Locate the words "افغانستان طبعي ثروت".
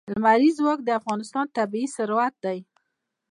0.99-2.35